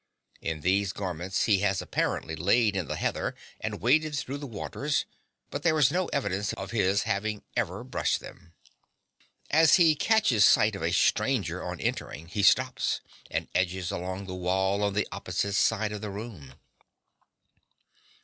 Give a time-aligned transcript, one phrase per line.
[0.41, 5.05] In these garments he has apparently lain in the heather and waded through the waters;
[5.51, 8.55] but there is no evidence of his having ever brushed them.
[9.51, 14.33] As he catches sight of a stranger on entering, he stops, and edges along the
[14.33, 16.55] wall on the opposite side of the room.